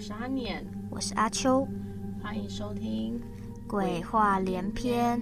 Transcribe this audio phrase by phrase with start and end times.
[0.00, 1.68] 是阿年，我是阿秋，
[2.22, 3.20] 欢迎收听
[3.66, 5.20] 《鬼话连篇》。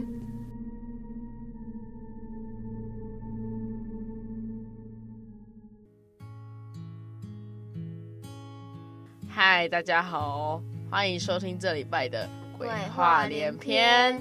[9.29, 14.15] 嗨，大家好，欢迎收听这礼拜的《鬼话连篇》。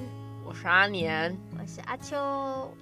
[0.44, 2.74] 我是阿年，我是阿秋。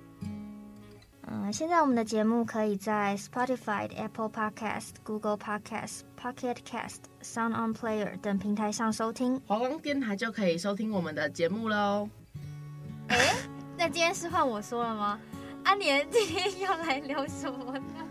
[1.27, 9.41] 嗯，现在我们的节目可以在 Spotify、Apple Podcast、Google Podcast、Pocket Cast、Sound On Player 等平台上收听。
[9.47, 12.07] 华光电台就可以收听我们的节目喽。
[13.07, 13.35] 哎，
[13.75, 15.19] 那今天是换我说了吗？
[15.63, 18.05] 阿年今天要来聊什么呢？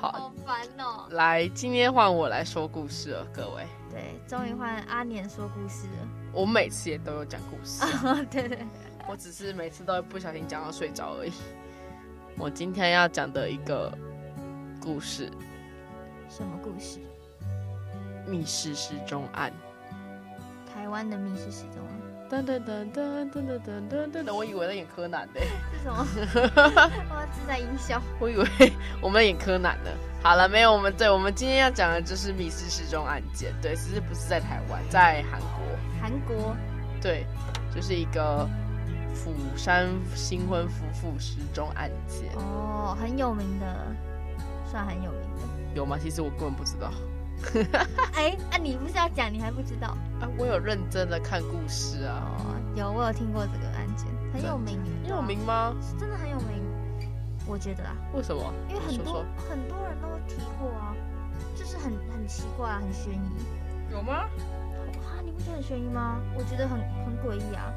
[0.00, 1.08] 好烦哦！
[1.10, 3.66] 来，今天换我来说故事了，各位。
[3.90, 6.08] 对，终于换阿年说故事了。
[6.32, 7.84] 我每次也都有讲故事。
[8.30, 8.66] 对 对，
[9.06, 11.32] 我只是每次都会不小心讲到睡着而已。
[12.42, 13.96] 我今天要讲的一个
[14.80, 15.30] 故事，
[16.28, 16.98] 什么故事？
[18.26, 19.52] 密室失踪案。
[20.74, 21.94] 台湾的密室失踪案。
[22.28, 24.34] 噔噔噔噔噔噔噔噔噔！
[24.34, 25.40] 我以为在演柯南呢。
[25.70, 26.04] 是什么？
[27.14, 28.02] 我要自带音效。
[28.18, 29.90] 我以为我们演柯南呢。
[30.20, 33.54] 好了，没有，我们对，我们今天要讲的就是密室失踪案件。
[33.62, 35.48] 对，其实不是在台湾，在韩国。
[36.00, 36.56] 韩国。
[37.00, 37.24] 对，
[37.72, 38.48] 就是一个。
[39.14, 43.66] 釜山新婚夫妇失踪案件哦，很有名的，
[44.70, 45.74] 算很有名的。
[45.74, 45.96] 有吗？
[46.00, 46.90] 其实我根本不知道。
[48.14, 49.88] 哎，啊，你不是要讲，你还不知道？
[50.20, 52.22] 啊，我有认真的看故事啊。
[52.38, 54.78] 哦，有，我有听过这个案件，很有名。
[55.02, 55.74] 很有名吗？
[55.80, 56.62] 是真的很有名，
[57.46, 57.96] 我觉得啊。
[58.14, 58.52] 为什么？
[58.68, 60.94] 因为很多很多人都提过啊，
[61.56, 63.92] 就是很很奇怪，很悬疑。
[63.92, 64.12] 有吗？
[65.02, 66.20] 啊，你不觉得很悬疑吗？
[66.36, 67.72] 我觉得很很诡异啊。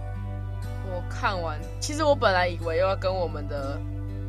[0.94, 3.79] 我看完，其实我本来以为又要跟我们的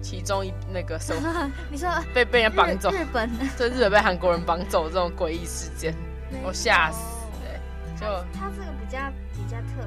[0.02, 5.94] 其中一那个什么， 你说被被人绑走，日本，对，日本 被韩国人绑走这种诡异事件，
[6.42, 7.00] 我吓死
[7.44, 7.60] 哎！
[7.96, 8.98] 就他这个比较
[9.34, 9.86] 比较特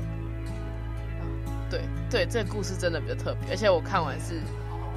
[1.69, 4.41] 别，对对，这个故事真的比较特别，而且我看完是，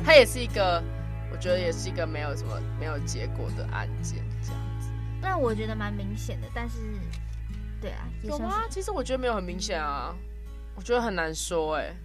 [0.05, 0.82] 它也是一个，
[1.31, 4.88] 我觉得也是一个没有什么没有结果的案件这样子。
[5.21, 6.78] 但我觉得蛮明显的，但是，
[7.81, 8.65] 对啊，有吗？
[8.69, 10.15] 其实我觉得没有很明显啊。
[10.75, 11.97] 我觉得很难说哎、欸，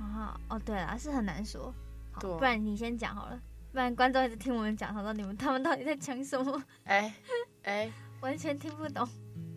[0.00, 1.72] 啊哦对了，是很难说，
[2.12, 3.40] 好，不然你先讲好了，
[3.72, 6.62] 不然观众一直听我们讲，他说你们他们到底在讲什么？
[6.84, 7.12] 哎
[7.64, 9.06] 哎，完全听不懂。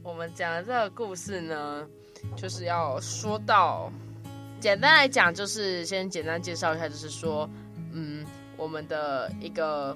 [0.04, 1.88] 我们讲的这个故事呢，
[2.36, 3.92] 就是要说到，
[4.60, 7.48] 简单来讲，就是先简单介绍一下，就是说，
[7.94, 8.26] 嗯，
[8.58, 9.96] 我们的一个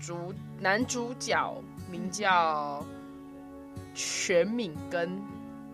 [0.00, 2.84] 主男主角名叫
[3.94, 5.22] 全敏根。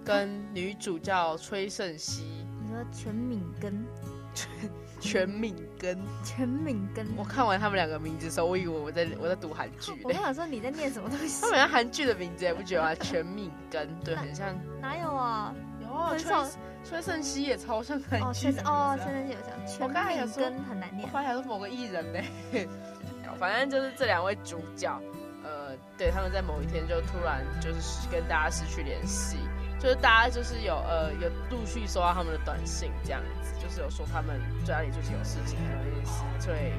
[0.05, 2.23] 跟女主叫崔胜熙，
[2.63, 3.85] 你说全敏根，
[4.35, 4.49] 全
[5.01, 7.07] 全敏根，全敏根。
[7.17, 9.93] 我看完他们两个名字的时候，我以为我在我在读韩剧。
[10.03, 11.41] 我刚想说你在念什么东西？
[11.43, 12.95] 他们像韩剧的名字，也不觉得吗？
[12.95, 14.55] 全敏根，对，很像。
[14.81, 15.55] 哪有啊？
[15.83, 16.33] 有啊，崔
[16.83, 18.63] 崔胜熙也超像韩剧的。
[18.63, 19.89] 哦，崔胜熙有像。
[19.89, 22.21] 我刚才想说很难念，我刚才说某个艺人呢。
[23.39, 25.01] 反正就是这两位主角，
[25.45, 29.37] 呃，对，他们在某一天就突然就是跟大家失去联系。
[29.81, 36.73] 就是大家就是有呃有陆续收到他们的短信这样子，就是有说他们家里最近有事情，还有一件事，所以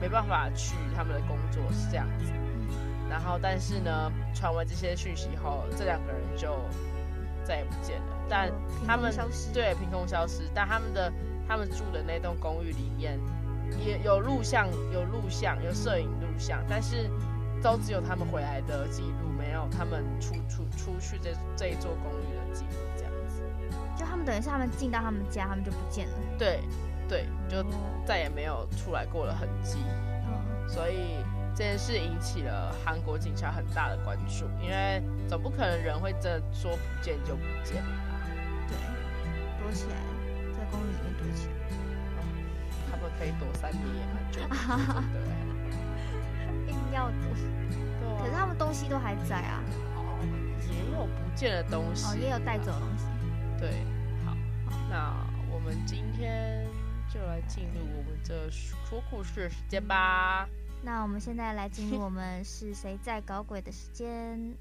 [0.00, 2.32] 没办法去他们的工作是这样子。
[3.10, 6.56] 然后但是呢，传完这些讯息后，这两个人就
[7.42, 8.26] 再也不见了。
[8.28, 8.48] 但
[8.86, 9.12] 他们
[9.52, 11.12] 对凭空消失，但他们的
[11.48, 13.18] 他们住的那栋公寓里面
[13.84, 17.10] 也有录像，有录像，有摄影录像，但是
[17.60, 19.26] 都只有他们回来的记录。
[19.36, 23.42] 没有他们出出出去这这一座公寓的记录，这样子，
[23.96, 26.14] 就他们等于是他们进到他们家，他们就不见了。
[26.38, 26.62] 对，
[27.08, 27.64] 对，就
[28.06, 29.78] 再也没有出来过的痕迹。
[30.26, 37.88] 嗯，所以这件事引起了韩国警察很大的关注，因为总不可能人会真的说不见就不见吧。
[38.68, 38.76] 对，
[39.62, 39.96] 躲起来，
[40.52, 41.52] 在公寓里面躲起来。
[42.88, 44.48] 他们可以躲三年也蛮久的，
[45.12, 47.34] 对，硬要躲。
[48.18, 49.62] 可是他们东西都还在啊，
[50.70, 53.04] 也有不见的东西，哦，也有带走的东西。
[53.58, 53.84] 对，
[54.24, 54.36] 好，
[54.90, 55.14] 那
[55.52, 56.66] 我们今天
[57.12, 60.48] 就来进入我们这说故事时间吧。
[60.82, 64.38] 那我们现在来进入我们是谁在搞鬼的时间。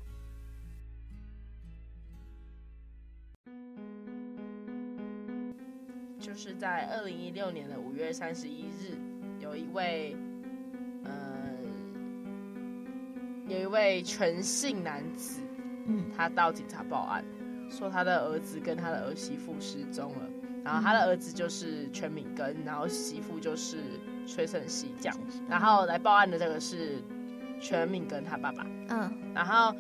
[6.20, 8.98] 就是在二零一六年的五月三十一日，
[9.40, 10.16] 有一位，
[11.04, 11.12] 呃，
[13.48, 15.40] 有一位纯姓男子。
[15.86, 17.24] 嗯，他到警察报案，
[17.70, 20.30] 说他的儿子跟他的儿媳妇失踪了。
[20.64, 23.78] 然后他的儿子就是全敏根，然后媳妇就是
[24.26, 25.16] 崔胜熙这样。
[25.48, 27.04] 然后来报案的这个是
[27.62, 28.66] 全敏根他爸爸。
[28.90, 29.76] 嗯，然后，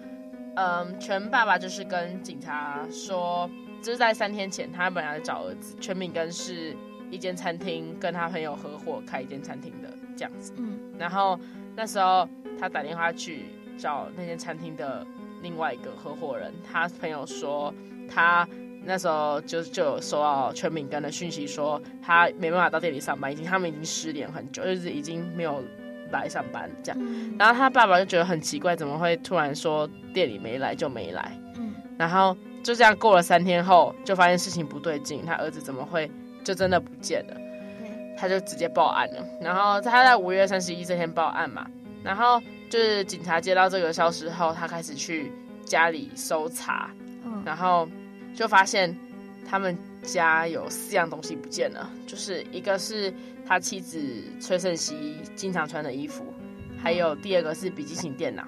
[0.56, 3.50] 嗯，全爸爸就是跟警察说，
[3.82, 5.76] 就是在三天前，他本来找儿子。
[5.82, 6.76] 全敏根是
[7.10, 10.54] 一间餐厅，跟他朋友合伙开一间餐厅的这样子。
[10.58, 11.40] 嗯，然后
[11.76, 12.30] 那时候
[12.60, 15.04] 他打电话去找那间餐厅的
[15.42, 17.74] 另外一个合伙人，他朋友说
[18.10, 18.48] 他。
[18.88, 25.60] 那时候就就有收到全敏根的讯息，说他没办法到店里上班，已经他们已经失联很久，就是已经没有
[26.12, 27.02] 来上班这样。
[27.40, 31.36] 然后他爸爸就觉得很奇怪，怎么会突然说店里没来就没来？
[31.58, 36.08] 嗯，然后就这样过了三天后，就发现事情不对劲，他儿子怎么会
[36.44, 37.36] 就真的不见了？
[38.16, 39.26] 他就直接报案了。
[39.42, 41.66] 然后他在五月三十一这天报案嘛，
[42.04, 42.40] 然后
[42.70, 45.32] 就是警察接到这个消息后，他开始去
[45.66, 46.90] 家里搜查，
[47.46, 47.88] 然后。
[48.38, 48.94] 就发现
[49.50, 53.14] 他们家有四样东西不见了，就是一个是
[53.48, 53.98] 他妻子
[54.42, 56.26] 崔胜熙经常穿的衣服，
[56.78, 58.46] 还有第二个是笔记型电脑，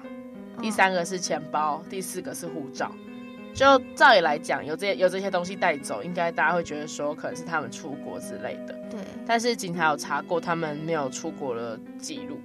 [0.60, 2.92] 第三个是钱包，第四个是护照。
[3.54, 8.74] 就照理来讲，有这些有这些东西带走，应该大家会觉得说可能是他们出国之类的。
[8.90, 9.00] 对。
[9.26, 12.38] 但是警察有查过，他们没有出国的记录，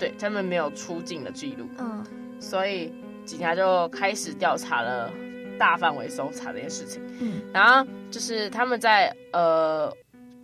[0.00, 1.68] 对，他们没有出境的记录。
[1.78, 2.04] 嗯。
[2.40, 2.92] 所以
[3.24, 5.08] 警察就开始调查了。
[5.60, 9.94] 大范围搜查这件事情，嗯，然后就是他们在呃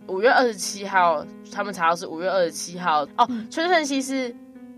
[0.05, 4.31] 五月二十七号，他们查到是五月二十七号哦，春盛熙是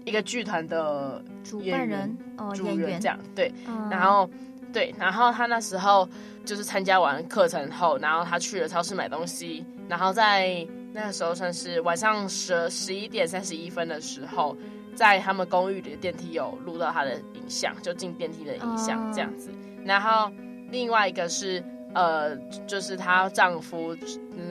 [0.06, 3.52] 一个剧团的主办人哦，演员这样对，
[3.92, 4.30] 然后
[4.72, 6.08] 对，然后他那时候
[6.46, 10.66] 就是参加完课程后，然后他去了超市买东西，然后在
[11.00, 14.54] 那个时候算是晚上十十一点三十一分的时候，
[14.96, 19.50] 在他们公寓里的电梯有录到他的影像，就进电梯的影像这样子。
[19.86, 20.30] 然后
[20.70, 21.64] 另外一个是，
[21.96, 22.36] 呃，
[22.68, 23.96] 就是她丈夫，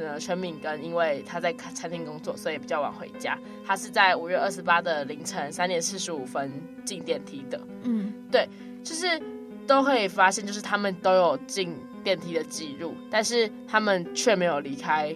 [0.00, 3.38] 呃，全敏根，因为他在餐厅工作，所以比较晚回家。
[3.66, 6.50] 他是在五月二十八的凌晨三点四十五分
[6.86, 7.60] 进电梯的。
[7.82, 8.48] 嗯，对，
[8.82, 9.20] 就是
[9.66, 15.14] 都可以发现，就是他们都有进电梯的记录，但是他们却没有离开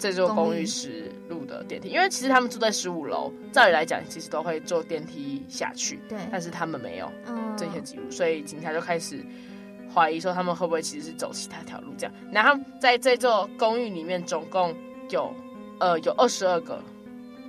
[0.00, 6.00] 这座公寓时录的电梯，因为其实他们住在十五楼，照理来讲，其实都会坐电梯下去。
[6.08, 7.12] 对，但是他们没有
[7.56, 9.24] 这些记录，所以警察就开始。
[9.92, 14.72] 怀疑说他们会不会其实是走其他条路这样，然后在这座公寓里面总共
[15.08, 15.34] 有
[15.80, 16.80] 呃有二十二个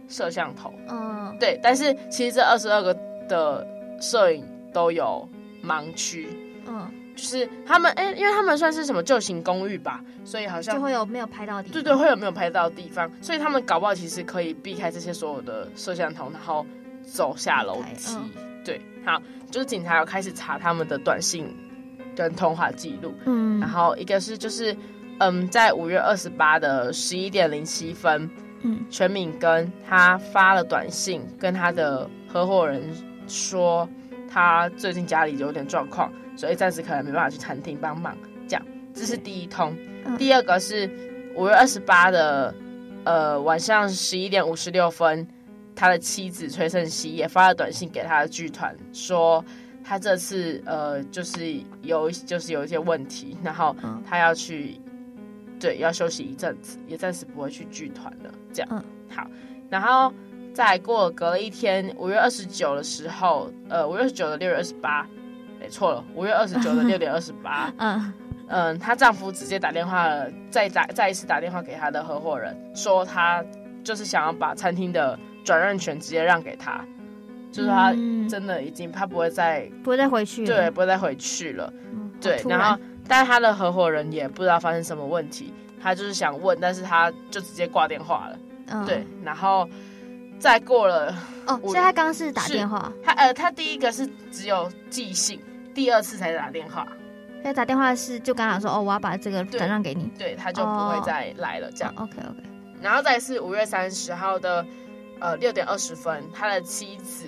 [0.08, 2.92] 摄像头，嗯，对，但是其实这二十二个
[3.30, 3.64] 的
[4.02, 4.44] 摄影
[4.74, 5.30] 都有
[5.64, 6.30] 盲区，
[6.66, 16.66] 嗯，就是他们哎、欸，因为他们算是什么旧型公寓吧，所以好像就会有没有拍到的地方，对对，会有没有拍到的地方，所以他们搞不好其实可以避开这些所有的摄像头，然后
[17.04, 18.30] 走下楼梯，嗯、
[18.64, 21.48] 对，好，就是警察有开始查他们的短信。
[22.14, 24.76] 跟通话记录，嗯，然后一个是就是，
[25.20, 28.30] 嗯，在五月二十八的十一点零七分，
[28.64, 32.84] 嗯，全敏跟他发了短信跟他的合伙人
[33.28, 33.88] 说，
[34.30, 36.12] 他最近家里有点状况，
[36.42, 38.18] 所以暂时可能没办法去餐厅帮忙，
[38.48, 39.78] 这样，这是第一通。
[40.06, 40.90] 嗯，第二个是
[41.36, 42.52] 五月二十八的，
[43.04, 45.28] 呃，晚上十一点五十六分，
[45.76, 49.46] 他的妻子崔胜熙也发了短信给他的剧团说。
[49.84, 53.76] 他这次呃，就是有就是有一些问题，然后
[54.08, 58.32] 他要去，嗯、对，要休息一阵子，也暂时不会去剧团了。
[58.54, 59.28] 这样，嗯、好，
[59.72, 60.14] 然后
[60.54, 65.06] 再过隔了一天，五月二十九的时候，呃，五月二十九的六月二十八，
[65.62, 68.14] 没错了，五月二十九的六点二十八， 嗯。
[68.48, 73.42] 嗯，她丈夫直接打电话了，再打再一次打电话给她的合伙人，说她
[73.84, 76.84] 就是想要把餐厅的转让权直接让给他。
[77.52, 77.92] 就是他
[78.30, 82.42] 真的已经，他不会再不会再回去，对，不会再回去了，嗯、对。
[82.48, 82.62] 然。
[82.62, 89.06] 后，但是他的合伙人也不知道发生什么问题，他就是想问，但是他就直接挂电话了，嗯、对。
[89.22, 89.68] 然后
[90.40, 91.14] 再过了
[91.46, 95.38] 哦，所以他刚刚是打电话，他呃，他第一个是只有寄信，
[95.74, 96.88] 第二次才打电话。
[97.44, 101.94] 他打电话是就刚刚说哦，我要把这个转让给你，对，他就不会再来了，这样。
[101.98, 102.44] 哦、OK OK。
[102.82, 104.66] 然后再是五月三十号的。
[105.24, 107.28] 呃，六点二十分，他的妻子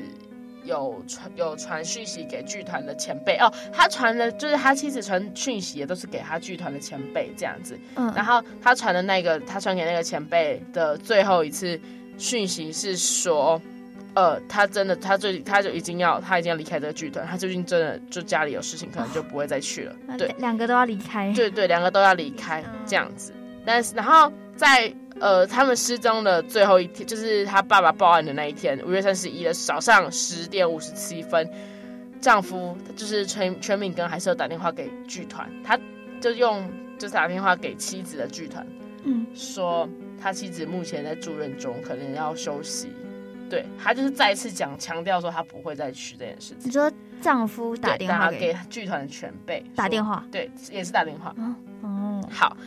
[0.63, 11.79] 有传有传讯息给剧团的前辈哦，他传的就是他妻子传讯息也都是给他剧团的前辈这样子，嗯，然后他传的那个他传给那个前辈的最后一次
[12.17, 13.61] 讯息是说，
[14.15, 23.33] 呃，他真的他最他就已经要他已经要离开这个剧团，他最近真的就家里有事情，可能就不会再去了，哦、对，两个都要离开，对对，两个都要离开这样子，
[23.65, 31.49] 但是然后在呃他们失踪的最后一天，就是他爸爸报案的那一天，五月三十一的早上十点五十七分，
[32.21, 35.79] 丈夫就是全全敏根还是有打电话给剧团，他
[36.21, 38.63] 就用就是打电话给妻子的剧团，
[39.05, 39.89] 嗯，说
[40.21, 42.89] 他妻子目前在住院中，可能要休息。
[43.53, 46.67] 对，他就是再一次讲强调说他不会再去这件事情。
[46.67, 46.91] 你说
[47.21, 51.35] 丈夫打电话给剧团的前辈打电话，对，也是打电话。
[51.37, 52.57] 哦，哦，好。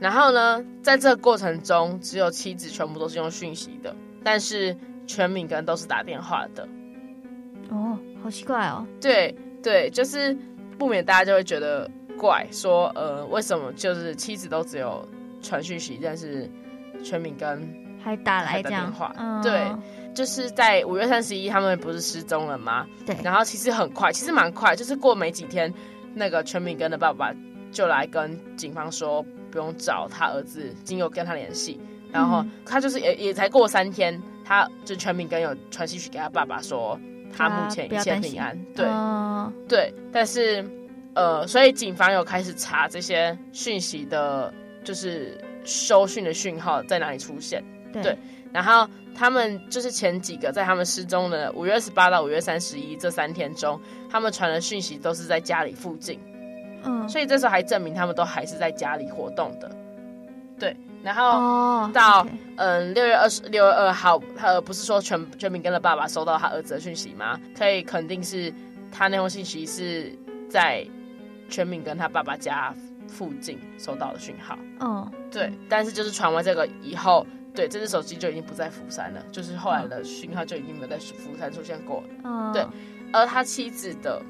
[0.00, 4.74] 然后呢，在这个过程中，只有妻子全部都是用讯息的，但是
[5.06, 6.66] 全敏根都是打电话的。
[7.68, 8.86] 哦，好奇怪哦。
[9.02, 10.34] 对对，就是
[10.78, 11.86] 不免大家就会觉得
[12.16, 15.06] 怪，说呃，为什么就是妻子都只有
[15.42, 16.50] 传讯息，但是
[17.04, 17.68] 全敏根
[18.02, 19.14] 还打来这样打电话？
[19.18, 19.66] 嗯，对。
[20.14, 22.86] 就是在五月三十一，他们不是失踪了吗？
[23.06, 23.16] 对。
[23.22, 25.72] 然后其实很快，其实蛮快，就是过没几天，
[26.14, 27.34] 那个全敏根的爸爸
[27.70, 31.80] 就来跟警方说，不用找他儿子，已经有跟他联系。
[32.12, 37.00] 然后他就是也也才过三天，他就全敏根有传信息给他爸爸说，
[37.34, 38.58] 他目前一切平安。
[38.74, 40.62] 对、哦、对，但是
[41.14, 44.52] 呃，所以警方有开始查这些讯息的，
[44.84, 47.64] 就是收讯的讯号在哪里出现。
[47.92, 48.02] 对。
[48.02, 48.18] 对
[48.52, 56.18] 然后他们就是前几个在他们失踪的五月二十八到五月三十一这三天中，他们传的讯息都是在家里附近，
[56.84, 59.70] 嗯，所以这时候还证明他们都还是在家里活动的，
[60.58, 60.76] 对。
[61.02, 62.26] 然后到.
[62.56, 67.40] 嗯六月二十六月二号，呃不是说全全敏根的爸爸收到他儿子的讯息吗？
[67.58, 68.52] 可以肯定是
[68.92, 70.16] 他那封信息是
[70.48, 70.86] 在
[71.48, 72.72] 全敏跟他爸爸家
[73.08, 75.52] 附近收到的讯号，嗯，对。
[75.68, 77.26] 但是就是传完这个以后。
[77.54, 82.02] 对，这只手机就已经不在釜山了，就是后来的讯号就已经没有在釜山出现过。
[82.24, 82.66] 嗯，对。
[83.12, 84.22] 而他妻子的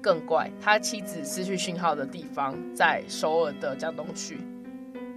[0.00, 4.38] 更怪，他妻子失去讯号的地方在首尔的江东区，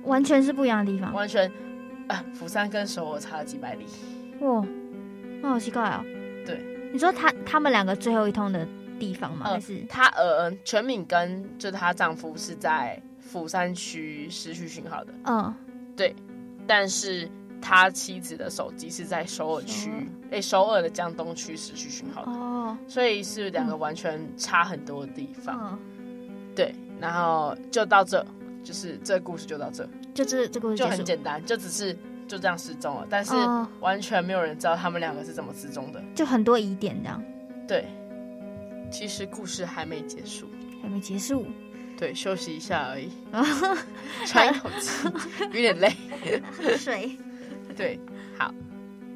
[0.04, 1.14] 完全是不一样的地方。
[1.14, 1.50] 完全，
[2.10, 3.86] 啊，釜山跟首尔差了几百里。
[4.42, 4.62] 哇，
[5.42, 6.04] 那好奇怪哦。
[6.46, 8.68] 对，你说他他们两个最后一通的
[9.00, 9.46] 地方吗？
[9.46, 15.14] 呃、还是他呃，全敏跟就是她丈夫是在釜山区失去讯号的。
[15.24, 15.56] 嗯，
[15.96, 16.14] 对，
[16.68, 17.30] 但是。
[17.66, 19.90] 他妻子的手机是在首尔区，
[20.30, 25.58] 哎，首尔的江东区失去讯号的，哦，所以是两个完全差很多的地方。
[25.72, 25.80] 嗯，
[26.54, 28.26] 对，然后就到这，
[28.66, 33.34] 就是这个故事就到这，就这这故事就很简单，就只是就这样失踪了，但是
[33.80, 37.24] 完全没有人知道他们两个是怎么失踪的，就很多疑点这样。
[37.66, 37.88] 对，
[38.92, 40.50] 其实故事还没结束，
[40.82, 41.48] 还没结束，
[41.98, 43.10] 对，休息一下而已，
[44.28, 45.08] 喘一口气，
[45.54, 45.96] 有点累，
[46.52, 47.18] 喝水。
[47.74, 48.00] 对，
[48.38, 48.54] 好，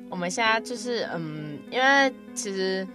[0.10, 2.86] 我们现在就是嗯，因为其实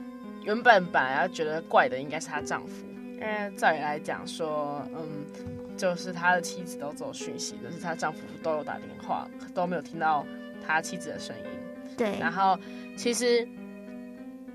[0.42, 5.24] 原本本来要觉得怪的应该是她丈夫，因为照理来讲说，嗯，
[5.76, 10.26] 就是他的妻子都走讯息，但是她丈夫都有打电话，都没有听到
[10.66, 11.44] 他妻子的声音。
[11.96, 12.58] 对，然后
[12.96, 13.46] 其实，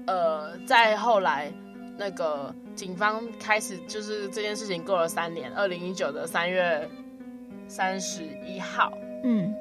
[0.05, 1.51] 呃，在后来
[1.97, 6.89] 那个警方开始就是这件事情过了三年，二零一九的三月
[7.67, 8.91] 三十一号，
[9.23, 9.53] 嗯。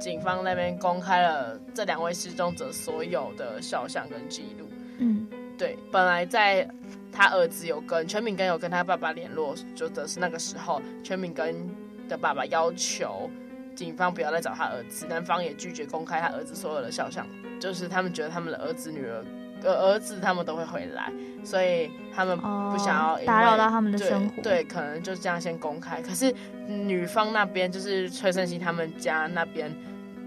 [0.00, 4.66] 警方那边公开了这两位失踪者所有的肖像跟记录。
[4.98, 5.26] 嗯，
[5.56, 6.66] 对，本来在
[7.12, 11.68] 他儿子有跟全敏根有跟他爸爸联络，就的是那个时候，全敏根
[12.08, 13.30] 的爸爸要求
[13.76, 17.26] 警方不要再找他儿子，男方也拒绝公开他儿子所有的肖像，
[17.60, 19.24] 就是他们觉得他们的儿子、女儿、
[19.62, 21.12] 呃儿子他们都会回来，
[21.44, 24.42] 所以他们不想要打扰到他们的生活。
[24.42, 26.00] 对，对，可能就这样先公开。
[26.02, 26.34] 可是
[26.66, 29.74] 女方那边就是崔胜熙他们家那边。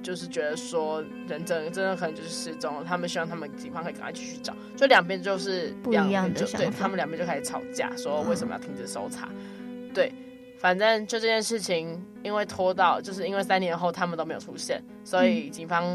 [0.03, 9.29] 就是觉得说人真的真的可能就是失踪了，他们希望他们警方可以赶快继续找，就两边就是不一样的就对他们两边就开始吵架，说为什么要停止搜查？
[9.59, 10.13] 嗯、对，
[10.59, 15.85] 反正就这件事情，因为拖到就是因为三年后他们都没有出现，所以警方、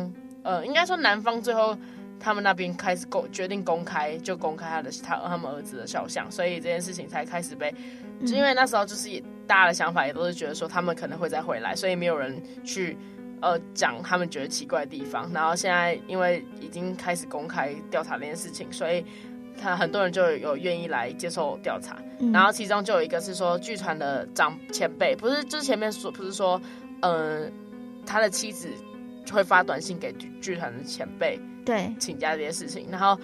[0.42, 1.76] 嗯、呃应该说男方最后
[2.18, 7.70] 他们那边开始公决定公开，就公开他的他他们儿子的肖像，所以这件事情才开始被，
[8.26, 12.96] 就因为那时候就是大家的想法也都是觉得说他们可能会再回来，所以没有人去。
[13.40, 19.04] 呃，讲他们觉得奇怪的地方，然后现在因为已经开始公开调查这件事情，所以
[19.60, 21.96] 他很多人就有愿意来接受调查。
[22.18, 26.60] 嗯、然后其中就有一个是说，剧团的长前辈，不是就是前面说不是说，
[27.00, 27.50] 嗯、呃，
[28.04, 28.68] 他的妻子
[29.30, 33.18] 会发短信给剧剧团的前辈，对，请假这件事情，然后。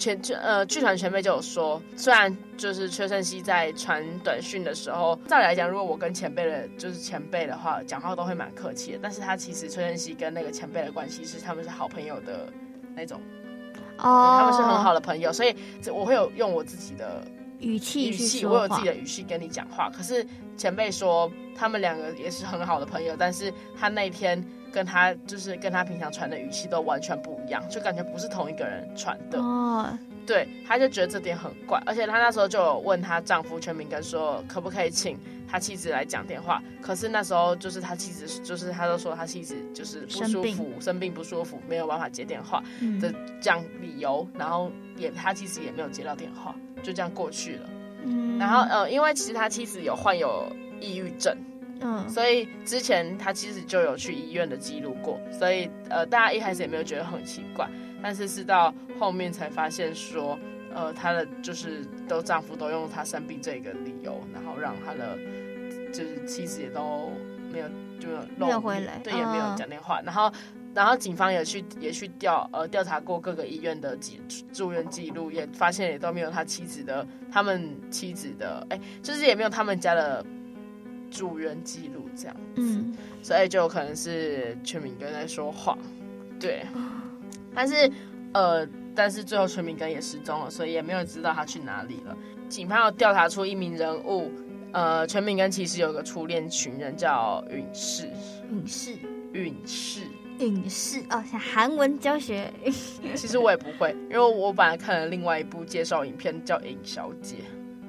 [0.00, 8.98] 前呃，剧团前辈就有说，虽然就是崔胜熙在传短讯的时候，照理来讲，如果我跟前辈的，就是前辈的话，讲话都会蛮客气的。
[9.02, 12.50] 但是他其实崔胜熙跟那个前辈的关系是他们是好朋友的
[12.96, 13.20] 那种，
[13.98, 15.54] 哦，他们是很好的朋友，所以
[15.92, 17.22] 我会有用我自己的
[17.58, 19.90] 语气语气，我有自己的语气跟你讲话。
[19.94, 20.26] 可是
[20.56, 24.42] 前辈说他们两个也是很好的朋友，但是他那天
[24.72, 29.40] 跟他就是跟他平常传的语气都完全不一样，就感觉不是同一个人传的。
[29.40, 42.62] 哦，对，他就觉得这点很怪，而且他那时候就有问他丈夫全明根说可不可以请他妻子来讲电话，可是那时候就是他妻子就是他都说他妻子就是不舒服，生病，不舒服，没有办法接电话
[43.00, 46.54] 的这样理由，嗯、然后也他其实也没有接到电话。
[46.82, 47.68] 就这样过去了，
[48.04, 50.50] 嗯，然后呃，因为其实他妻子有患有
[50.80, 51.36] 抑郁症，
[51.80, 57.68] 嗯，所以之前他其实就有去医院的记录过，所以呃，大家一开始也没有觉得很奇怪，
[58.02, 60.38] 但是是到后面才发现说，
[60.74, 65.18] 呃，他的就是都丈夫都用他生病这个理由，然后让他的
[65.92, 67.10] 就是妻子也都
[67.52, 67.68] 没有
[67.98, 70.32] 就没有回来，对，也没有讲电话，然后。
[70.72, 74.22] 然后警方也去也去调呃调查过各个医院的记
[74.52, 80.24] 住院记录，也发现也都没有他妻子的他们妻子的哎，就是也没有他们家的
[81.10, 85.76] 住院记录这样子，嗯，所以就可能是全敏根在说谎，
[86.38, 86.64] 对，
[87.54, 87.90] 但是
[88.32, 92.16] 呃但是最后全敏根也失踪了，所以也没有人知道他去哪里了。
[92.48, 94.30] 警方有调查出一名人物，
[94.72, 98.08] 呃，全敏根其实有个初恋情人叫允世，
[98.50, 98.98] 允世，
[99.32, 100.00] 允世。
[100.40, 101.00] 允世。
[101.10, 102.50] 哦，像韩文教学。
[103.14, 107.36] 其实我也不会，因为我本来看了另外一部介绍影片，叫《尹小姐》，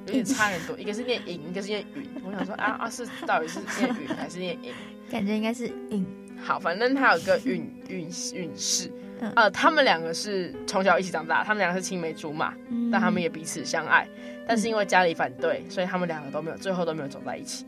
[0.05, 2.10] 有点差很多，一个是念“银”，一个是念“允”。
[2.25, 4.72] 我想说啊啊，是到底是念“允”还是念“尹”？
[5.12, 6.05] 感觉应该是“允”。
[6.41, 8.91] 好，反正他有个允允允氏，
[9.36, 14.08] 呃，他们两个是从小一起长大，他们两个是青梅竹马，嗯、但他们也彼此相爱，
[14.48, 17.65] 但是因为家里反对，所以他们两个都没有，最后都没有走在一起。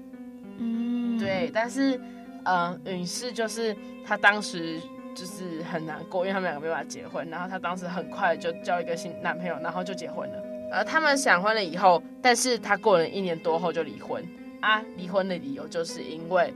[0.57, 1.99] 嗯，对，但是。
[2.45, 3.73] 呃，允氏就是
[4.05, 4.77] 他当时
[5.15, 10.42] 就是很难过，因为他们两个没办法结婚，然后他当时很快就交一个新男朋友，然后就结婚了。
[10.73, 14.23] 而他们闪婚了以后，但是他过了一年多后就离婚
[14.59, 14.81] 啊。
[14.97, 16.53] 离婚的理由就是因为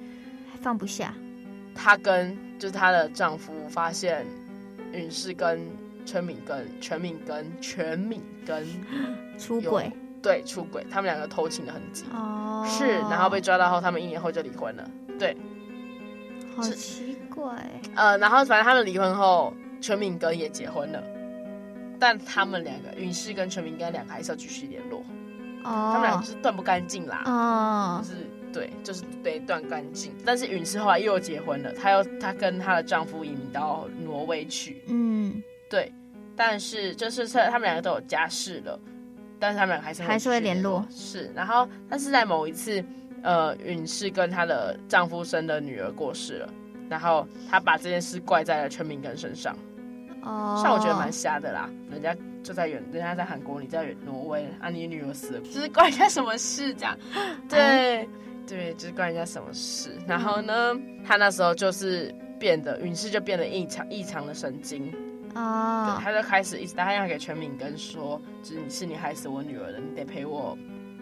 [0.62, 1.14] 放不下，
[1.76, 4.26] 她跟就是她的丈夫发现
[4.92, 5.62] 允世跟
[6.06, 8.66] 全敏跟、全敏跟、全敏跟
[9.38, 15.38] 出轨，对，出轨，他们两个偷情的痕迹哦，是，然后被抓到后，他们一年后就离婚了，对。
[16.56, 17.54] 好奇怪，
[17.94, 21.04] 呃，然后反正他们离婚后，全敏跟也结婚了，
[22.00, 25.00] 但他们两个允世跟全敏根两个还是要继续联络，
[25.64, 30.14] 哦，他们两个是断不干净啦，哦，就是对，就是得断干净。
[30.26, 35.92] 但是允世后来又结婚了，她又她跟她的丈夫移民到挪威去，嗯，对，
[36.36, 38.80] 但是就是他们两个都有家室了，
[39.40, 42.84] 但是他们两个还是还是会联络，是，然后但是在某一次。
[43.24, 46.50] 呃，允世跟她的丈夫生的女儿过世了，
[46.88, 49.58] 然后她把这件事怪在了全明根身上。
[50.22, 56.98] 哦，像我觉得蛮瞎的啦，人家就在远，人家在韩国，你在挪威，啊，你女儿死了，就是关人家什么事这样？
[57.48, 58.10] 对，嗯、
[58.48, 59.92] 对，就是关人家什么事。
[60.08, 60.76] 然后呢，
[61.06, 64.94] 他那时候就是变得允世就变得异常异常的神经。
[65.36, 70.58] 哦，对，他就开始一直打电话给全敏根说，就是你是你害死我女儿的，你得赔我。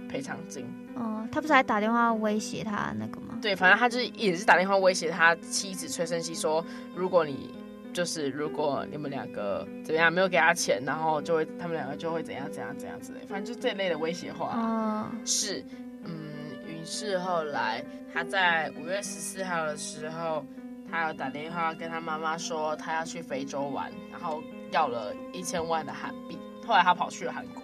[0.07, 0.63] 赔偿金
[0.95, 3.39] 哦，他不是还打电话威胁他那个吗？
[3.41, 7.51] 对，反正他就是也是打电话威胁他妻子崔胜熙说，如果你
[7.95, 14.47] 就是如果你们两个怎么样没有给他钱，然后就会他们两个就会怎样怎样怎样之类，反正就这类的威胁话。
[14.53, 15.63] 哦，是，
[16.03, 16.11] 嗯，
[16.67, 17.81] 于是后来
[18.13, 20.43] 他在五月十四号的时候，
[20.91, 27.63] 他有打电话跟他妈妈说他要去非洲玩，然后要了一千万的韩币，后来他跑去了韩国。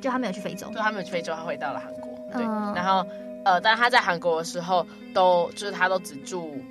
[0.00, 2.14] 就他没有去非洲，对，他没有去非洲，他回到了韩国。
[2.32, 3.04] 对，嗯、然后
[3.46, 6.62] 呃，但他在韩国的时候都就是他都只住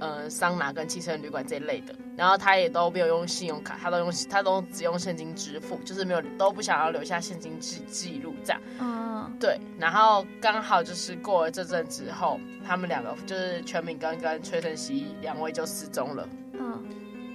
[0.00, 8.60] 呃桑拿跟汽车旅馆这一类的，然后他也都没有用信用卡，他都用他都只用现金支付，就是没有都不想要留下现金记记录这样。
[8.80, 16.28] 嗯，对，然后刚好就是过了这阵之后，他们两个就是全敏根跟崔胜熙两位就失踪了。
[16.54, 16.82] 嗯，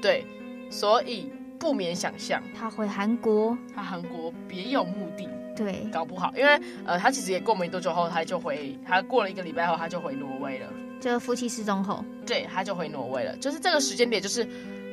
[0.01, 0.25] 对，
[0.69, 1.32] 所以。
[1.58, 10.67] 不免想象，他回韩国，他韩国别有目的，对，搞不好，因为呃，他其实也过没多久后，他就回，他过了一个礼拜后，他就回挪威了。
[10.99, 13.36] 就夫妻失踪后，对，他就回挪威了。
[13.38, 14.47] 就是这个时间点，就是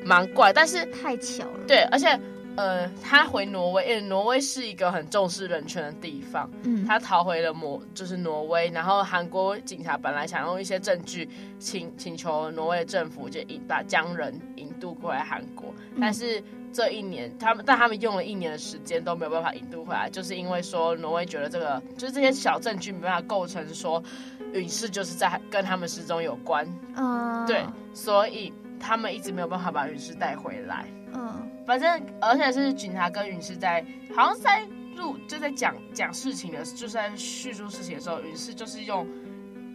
[0.04, 1.60] 蛮怪，但是太巧了。
[1.66, 2.18] 对，而且
[2.56, 6.50] 呃，他回挪威，因为挪威是一个很重视人权的地方。
[6.64, 16.40] 嗯，他逃回了挪，就是挪威，然后韩国警察本来想用一些证据请请求挪威的政府就引把将人引渡过来韩国，但是。
[16.40, 24.02] 嗯这一年，他们但他们用了一年的时间都没有办法引渡回来，就是因为说挪威觉得这个就是这些小证据没办法构成说
[24.52, 33.84] 允世就是在跟他们失踪有关，嗯，对，所以他们一直没有办法把允世带回来，嗯，反正而且是警察跟允世在
[34.14, 39.06] 好像在录就在讲讲事情的，就是在叙述事情的时候，允是就是用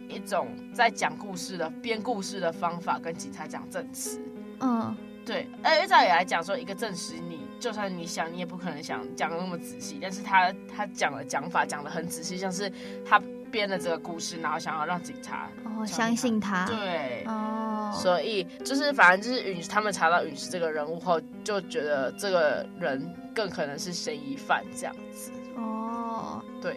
[0.08, 4.20] 一种在讲故事的编故事的方法跟警察讲证词。
[4.60, 5.48] 嗯，对。
[5.62, 12.72] 而照理来讲说，一个证词你就算你想，你也不可能想讲的那么仔细，但是他他讲的讲法讲的很仔细，像是
[13.04, 16.66] 他编了这个故事，然后想要让警察哦相信他。
[16.66, 17.24] 对。
[17.26, 17.92] 哦。
[17.94, 25.32] 所以就是反正就是允他们查到允是这个人物后，就觉得这个人更可能是嫌疑犯这样子。
[25.56, 26.42] 哦。
[26.60, 26.76] 对。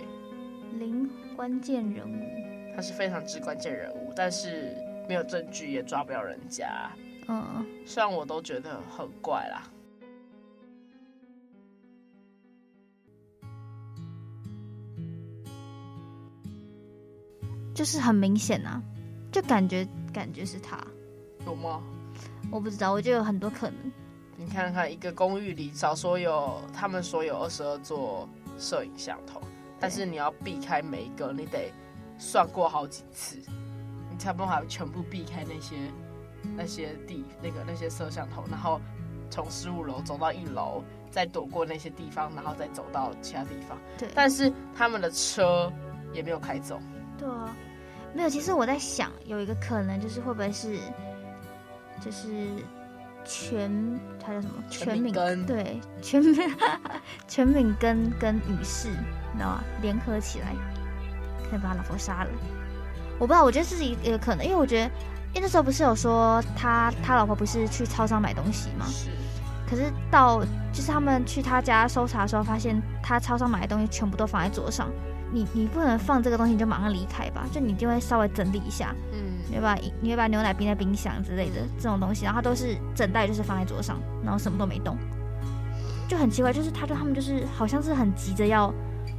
[0.80, 2.76] 零关键人物。
[2.76, 4.74] 他是非常之关键人物，但是
[5.08, 6.90] 没有证据也抓不了人家。
[7.28, 7.66] 嗯。
[7.86, 9.64] 虽然我都觉得很怪啦。
[17.74, 18.82] 就是很明显啊，
[19.32, 20.78] 就感觉感觉是他，
[21.46, 21.82] 有吗？
[22.52, 23.92] 我不知道，我觉得有很多可能。
[24.36, 29.40] 你看看一个公寓里，少说有他们说有二十二座摄影像头，
[29.80, 31.72] 但是你要避开每一个，你得
[32.18, 33.38] 算过好几次，
[34.10, 35.76] 你才不能全部避开那些
[36.58, 38.82] 那些地那个那些摄像头，然后
[39.30, 43.78] 从十五楼走到一楼，再躲过那些地方，然后再走到其他地方。
[43.98, 45.72] 对，但是他们的车
[46.14, 46.82] 也没有开走。
[47.22, 47.56] 对啊。
[48.14, 50.76] 没有，其实我在想，有一个可能就是会不会是，
[52.04, 52.28] 就是
[53.24, 53.72] 全
[54.20, 54.62] 他叫什么？
[54.70, 56.36] 全敏根对，全敏
[57.30, 58.90] 全敏跟跟女士，
[59.32, 59.64] 你知道吗？
[59.82, 60.54] 联合起来，
[61.50, 62.30] 可以把他老婆杀了。
[63.18, 64.92] 我不知道，我觉得这是一个可能，因为我觉得，
[65.34, 68.86] 因为那时候不是有说他他老婆不是去超商买东西吗？
[68.90, 69.10] 是。
[69.70, 74.92] 可是到就是他们去他家搜查的时候，发现他超商买的东西全部都放在桌上。
[75.32, 84.98] 你你不能放这个东西你就马上离开吧，就你就会稍微整理一下，嗯，你会把你会把牛奶冰在冰箱之类的这种东西，然后它都是整袋就是放在桌上，然后什么都没动，
[86.08, 88.74] 就很奇怪，就是他就他们就是好像是很急着要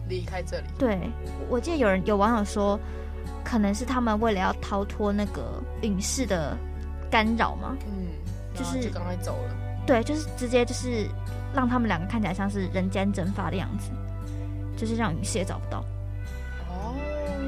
[0.08, 0.66] 离开这里。
[0.78, 0.98] 对，
[1.48, 2.78] 我记得有人有网友说，
[3.42, 6.56] 可能是他们为了要逃脱那个陨石的
[7.10, 8.06] 干扰嘛，嗯，
[8.54, 9.56] 就是就赶快走了。
[9.86, 11.08] 对，就是直接就是
[11.54, 13.90] 让他们两个看起来像是人间蒸发的样子，
[14.76, 15.82] 就是让允是也找不到。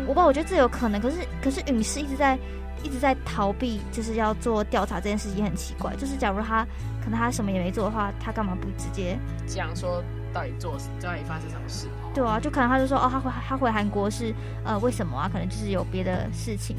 [0.07, 2.39] 我不知道，我觉得这有可能，可是可是陨石一直在
[2.83, 5.95] 一直在逃避，就是要做调查这件事情也很奇怪。
[5.97, 6.65] 就是假如他
[7.03, 11.89] 可能他什么也没做的话，他干嘛不直接讲说到底做到底发生什么事？
[12.15, 15.29] 对啊，就可能他就说哦，他回他回韩国是呃为什么啊？
[15.33, 16.77] 可能就是有别的事情，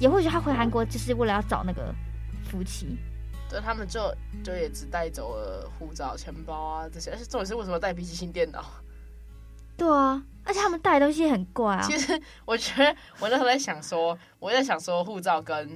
[0.00, 1.94] 也或许他回韩国就是为了要找那个
[2.50, 2.98] 夫妻。
[3.48, 4.12] 对，他们就
[4.44, 8.64] 就也只带走了护照、钱包啊这些，而且重点是为什么带笔记型电脑？
[9.76, 10.22] 对啊。
[10.48, 11.82] 而且他们带的东西很怪啊！
[11.82, 15.68] 其实我觉得，我那时候在想说，我在想说，护照跟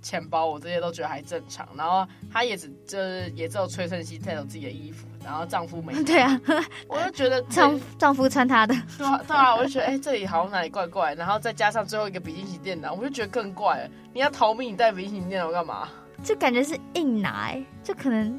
[0.00, 1.68] 钱包，我这些都觉得还正常。
[1.76, 5.92] 然后他也只就是也只有崔胜熙带走自己的衣服，然后丈夫没。
[6.04, 6.40] 对啊，
[6.86, 8.74] 我就觉得丈丈夫穿他的。
[8.96, 11.12] 对啊，对啊，我就觉得哎、欸，这里好像哪里怪怪。
[11.16, 13.90] 然后再加上最后一个笔记型电脑，我就觉得更怪了。
[14.14, 15.88] 你要逃命，你带笔记型电脑干嘛？
[16.22, 18.38] 就感觉是硬拿、欸，就可能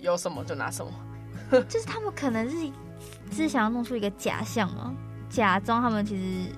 [0.00, 0.92] 有什么就拿什么。
[1.66, 2.70] 就是他们可能是
[3.32, 4.94] 是想要弄出一个假象吗？
[5.30, 6.52] 假装他们其实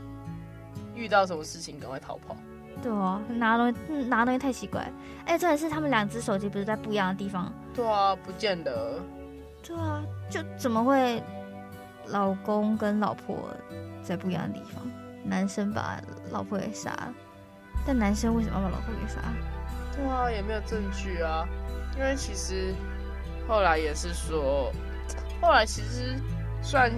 [0.94, 2.35] 遇到什么事情赶快逃跑，
[2.82, 4.80] 对啊，拿东西拿东西太奇怪。
[5.26, 7.52] 哎、欸，重点是他们两只手机不是在不一样的地方？
[7.74, 8.98] 对啊，不见得。
[9.62, 11.22] 对啊，就怎么会
[12.06, 13.37] 老公跟老婆
[14.02, 14.82] 在不一样的地方？
[15.22, 17.14] 男生把老婆给杀了，
[17.87, 19.20] 但男生为什么要把老婆给杀？
[19.94, 21.46] 对啊，也没有证据啊。
[21.94, 22.74] 因为其实
[23.46, 24.72] 后来也是说，
[25.42, 26.18] 后来其实
[26.62, 26.90] 虽然。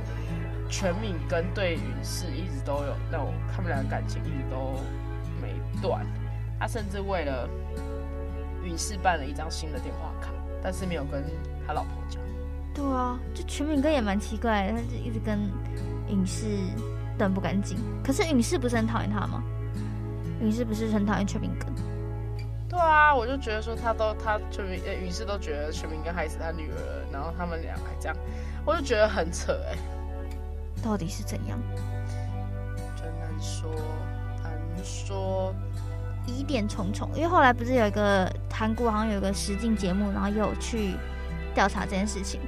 [0.77, 4.75] 全敏跟对允是一直都有那种，他们俩的感情一直都
[5.41, 6.05] 没断。
[6.59, 7.49] 他甚至为了
[8.65, 11.23] 允氏办了一张新的电话卡，但是没有跟
[11.65, 12.21] 他老婆讲。
[12.75, 15.39] 对啊，就全敏哥也蛮奇怪的，他就一直跟
[16.09, 16.45] 允氏
[17.17, 17.79] 断不干净。
[18.05, 19.45] 可是允氏不是很讨厌他吗？
[20.41, 21.67] 允是不是很讨厌全敏哥？
[22.69, 28.17] 对啊，我就觉得说他都他全敏呃允氏都觉得全敏哥害死他女儿，然后他们俩还这样，
[28.67, 29.79] 我就觉得很扯哎、欸。
[30.85, 31.59] 到底是怎样？
[32.95, 33.71] 真难说，
[34.43, 34.53] 难
[34.85, 35.55] 说，
[36.27, 37.09] 疑点重重。
[37.15, 40.95] 因为后来不是有一个韩国好像有一个实境节目，然后有去
[41.55, 42.39] 调查这件事情。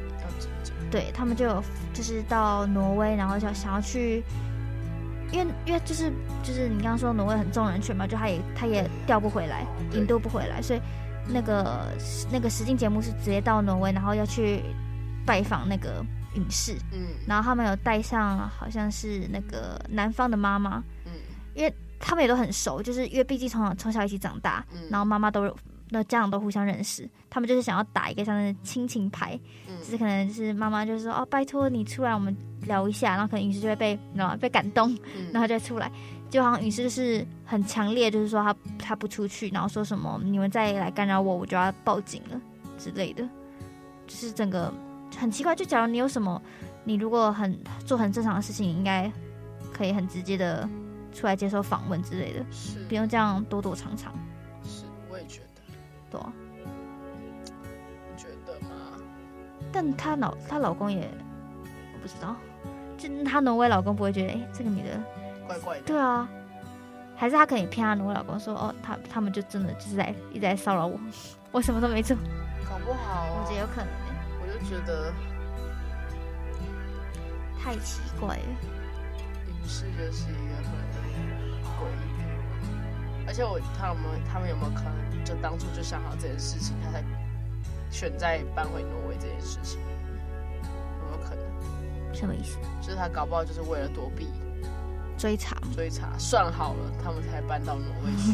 [0.91, 4.23] 对，他们就有就是到挪威，然后就想要去，
[5.33, 10.81] 因为因为就是就是你刚刚说挪威很重人权嘛，就他也他也调不回来，引渡不回来，所以
[11.27, 11.89] 那个
[12.31, 14.63] 那个实境节目是直接到挪威，然后要去
[15.25, 16.05] 拜访那个。
[16.37, 21.13] 允是，嗯，然后他们有带上，好像是那个男方的妈妈，嗯，
[21.55, 25.53] 因为他们也都很熟，就是因为毕竟从小从小一起长大，嗯，然后妈妈都
[25.89, 33.99] 那家长都互相认识，他们就是想要打一个像是亲情牌，嗯，就是可能就是妈妈就说哦，拜托你出来，我们聊一下，然后可能影视就会被？
[34.41, 35.91] 被感动，嗯、然后就出来，
[36.29, 42.41] 就好像影视就是很强烈，就是说他他不出去，然后说什么你们再来干扰我，我就要报警了。
[42.79, 43.23] 之类的，
[44.07, 44.71] 就是整个
[45.19, 45.55] 很奇怪。
[45.55, 46.41] 就假如你有什么，
[46.85, 49.11] 你如果很做很正常的事情，应该
[49.73, 50.69] 可以很直接的
[51.13, 54.13] 出来接受访问之类的，是不用这样躲躲藏藏。
[54.65, 55.63] 是，我也觉得。
[56.11, 56.33] 对啊，
[57.19, 58.69] 你觉得吗？
[59.73, 61.11] 但她老她老公也
[61.95, 62.37] 我不知道，
[62.97, 65.01] 就她挪威老公不会觉得哎、欸，这个女的
[65.47, 65.83] 怪怪的。
[65.85, 66.29] 对啊，
[67.17, 70.99] 还是她可以骗她挪威老公说哦，他他们就真的就是在一直在骚扰我，
[71.51, 72.17] 我什么都没做。
[72.69, 73.89] 搞不好、啊，我觉得有可能、
[74.69, 75.13] 觉得
[77.63, 78.43] 太奇怪了。
[79.49, 80.65] 影视就是一个很
[81.77, 87.05] 诡异的人，而且我他们他们有没有可能就当初就想好这件事情，他才
[87.91, 89.81] 选在搬回挪威这件事情？
[90.61, 92.15] 有没有可能？
[92.15, 92.59] 什么意思？
[92.81, 94.29] 就是他搞不好就是为了躲避
[95.19, 98.33] 追查，追查算好了，他们才搬到挪威去。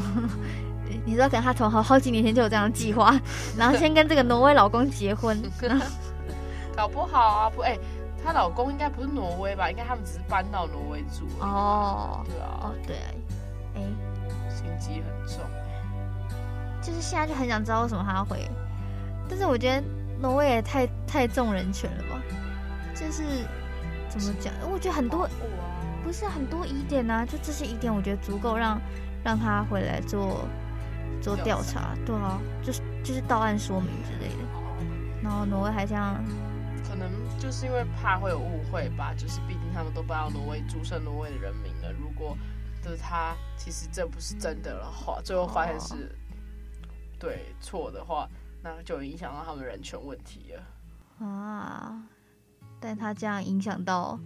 [1.07, 3.19] 你知道，可能他从好好几年前就有这样的计划，
[3.57, 5.41] 然后先跟这个挪威老公结婚，
[6.75, 7.81] 搞不好啊，不，哎、欸，
[8.25, 9.71] 她老公应该不是挪威吧？
[9.71, 11.27] 应该他们只是搬到挪威住。
[11.41, 12.97] 哦，对啊，哦对，
[13.75, 15.45] 哎、欸，心机很重，
[16.81, 18.49] 就是现在就很想知道为什么他要回，
[19.29, 19.83] 但是我觉得
[20.21, 22.23] 挪威也太太重人权了吧？
[22.95, 23.23] 就是
[24.09, 24.53] 怎么讲？
[24.71, 25.29] 我觉得很多
[26.05, 28.81] 不是很多疑点啊，就这些疑点，我觉得足够让
[29.25, 30.41] 让他回来做。
[31.21, 34.43] 做调查，对啊，就是就是到案说明之类的。
[35.23, 36.17] 然后挪威还这样，
[36.93, 39.15] 可能就是因为怕会有误会吧。
[39.17, 41.91] 就是毕竟他们都搬到挪威，注册挪威的人民了。
[41.91, 42.37] 如果
[42.85, 46.15] 就是他其实这不是真的的话，最后发现是
[47.19, 48.29] 对错的话，
[48.63, 52.03] 那就影响到他们人权问题了啊。
[52.79, 54.21] 但他这样影响到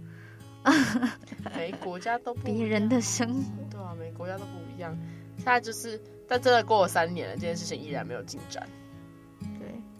[1.55, 4.93] 每国家都不一样别人的生活，对啊，每国家都不一样。
[5.37, 5.97] 现在就是。
[6.29, 8.67] 但真的过了三年了，这件事情依然没有进展。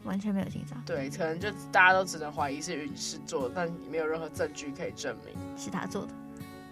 [0.08, 0.82] 对，完全没有进展。
[0.86, 6.13] 对，可能就大家都只能怀疑是陨石做的，但没有任何证据可以证明是他做的。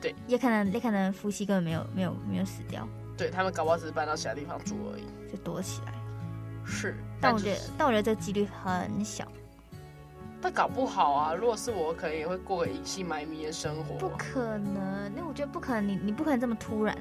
[0.02, 2.88] 对，也可能也可能夫妻根本没有没有没有死掉。
[3.18, 5.94] 对，他们搞不好只是搬到其他地方住而已，就躲起来。
[6.66, 9.28] 是，但我觉得，但我觉得这个几率很小。
[10.42, 13.96] 但搞不好啊，如果是我，可能也会过个隐姓埋名的生活。
[13.96, 16.96] 不可能，那我觉得不可能，你你不可能这么突然。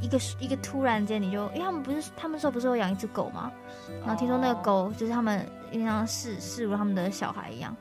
[0.00, 3.50] 一个一个突然间你就，因为他们不是他们说不是有养一只狗吗？
[4.00, 7.74] 然后听说那个狗就是他们因为像视视如他们的小孩一样，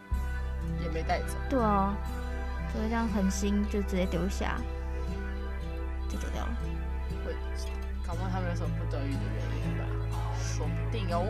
[0.83, 1.35] 也没带走。
[1.49, 1.95] 对啊，
[2.73, 4.57] 所以这样狠心就直接丢下，
[6.09, 6.57] 就走掉了。
[7.25, 7.33] 会，
[8.05, 9.85] 搞不好他们有什么不得已的原因吧？
[10.39, 11.25] 说不定哦。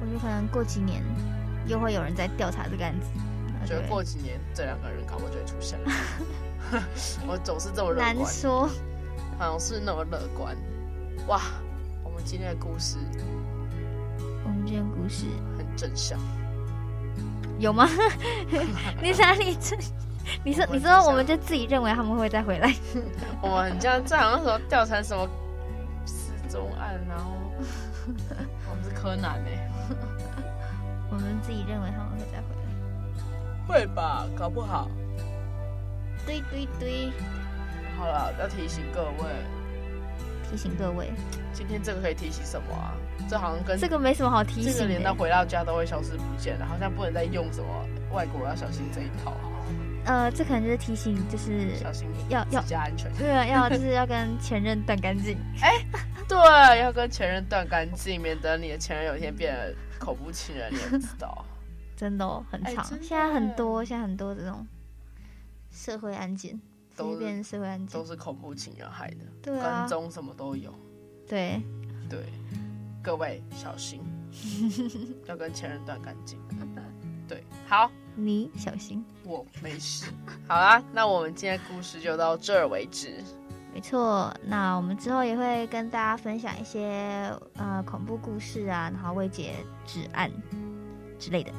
[0.00, 1.02] 我觉得可能过几年
[1.66, 3.06] 又会有人在调查这个案子。
[3.62, 5.90] 我觉得过几年这两个人搞不好就会出现了。
[7.26, 8.14] 我总是这么乐观。
[8.14, 8.68] 难说。
[9.38, 10.56] 好像是那么乐观，
[11.28, 11.40] 哇！
[12.02, 12.96] 我们今天的故事，
[14.44, 15.26] 我们今天的故事
[15.58, 16.18] 很正向，
[17.58, 17.86] 有吗？
[19.02, 19.78] 你哪里正？
[20.42, 22.74] 你说你说，我们就自己认为他们会再回来。
[23.42, 25.28] 我们很像这好像说调查什么
[26.06, 27.32] 失踪案，然后
[28.70, 29.50] 我们是柯南呢。
[31.10, 34.26] 我们自己认为他们会再回来，会吧？
[34.34, 34.88] 搞不好。
[36.24, 37.12] 对对对。
[37.96, 39.30] 好了，要提醒各位，
[40.50, 41.10] 提醒各位，
[41.52, 42.94] 今天这个可以提醒什么啊？
[43.28, 47.68] 这好像跟这个没什么好提醒的，这个连到回到家都会消失不见了，好像不能再用什么
[48.12, 49.34] 外国要小心这一套。
[50.04, 53.12] 呃，这可能就是提醒，就是小心要要加安全。
[53.18, 55.36] 对啊， 要就是要跟前任断干净。
[55.60, 55.86] 哎、欸，
[56.28, 61.44] 对，要跟前任断干净，免得你的前任有一天变得恐怖情人，你也不知道。
[61.96, 64.64] 真的、哦、很长、欸，现在很多，现在很多这种
[65.72, 66.60] 社会案件。
[66.96, 70.72] 都是都是恐怖情人害的，对啊，跟踪什么都有，
[71.28, 71.60] 对，
[72.08, 72.24] 对，
[73.02, 74.00] 各位小心，
[75.26, 76.40] 要跟前任断干净，
[77.28, 80.06] 对，好， 你小心，我没事，
[80.48, 83.22] 好啦，那我们今天故事就到这儿为止，
[83.74, 89.54] 没错，那我们之后也会跟大家分享一些呃恐怖故事啊，然后未解
[89.84, 90.30] 之案
[91.18, 91.52] 之类的，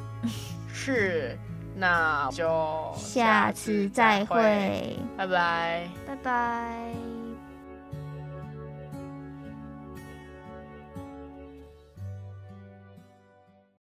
[0.68, 1.38] 是。
[1.78, 7.17] 那就下次再会，拜拜，拜拜。